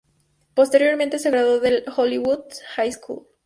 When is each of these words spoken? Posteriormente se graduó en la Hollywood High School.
Posteriormente 0.55 1.19
se 1.19 1.29
graduó 1.29 1.63
en 1.63 1.85
la 1.85 1.93
Hollywood 1.95 2.45
High 2.75 2.91
School. 2.93 3.27